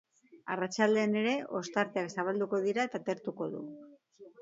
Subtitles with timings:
[0.55, 3.67] Arratsaldean ere, ostarteak zabalduko dira eta atertuko du.